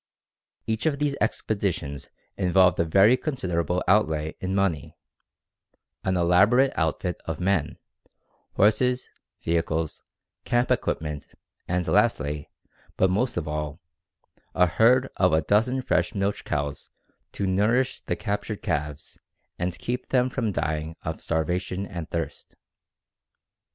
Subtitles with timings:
[0.65, 4.97] Each of these expeditious involved a very considerable outlay in money,
[6.03, 7.77] an elaborate "outfit" of men,
[8.53, 9.07] horses,
[9.43, 10.01] vehicles,
[10.43, 11.27] camp equipage,
[11.67, 12.49] and lastly,
[12.97, 13.79] but most important of all,
[14.55, 16.89] a herd of a dozen fresh milch cows
[17.33, 19.19] to nourish the captured calves
[19.59, 22.55] and keep them from dying of starvation and thirst.